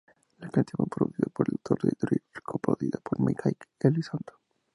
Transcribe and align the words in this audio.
La 0.39 0.49
canción 0.49 0.77
fue 0.87 0.87
producida 0.87 1.27
por 1.31 1.45
Dr. 1.47 1.79
Dre 1.99 2.21
y 2.35 2.39
coproducida 2.39 2.99
por 3.03 3.19
Mike 3.21 3.53
Elizondo. 3.81 4.33